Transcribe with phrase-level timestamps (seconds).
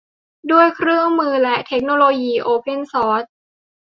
[0.51, 3.23] ด้วยเครื่องมือและเทคโนโลยีโอเพ่นซอร์ส